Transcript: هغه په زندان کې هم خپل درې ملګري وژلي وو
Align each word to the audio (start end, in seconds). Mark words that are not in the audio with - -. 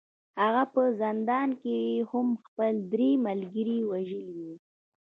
هغه 0.41 0.63
په 0.73 0.81
زندان 1.01 1.49
کې 1.61 1.77
هم 2.11 2.27
خپل 2.45 2.73
درې 2.93 3.11
ملګري 3.27 3.79
وژلي 3.91 4.31
وو 4.45 4.55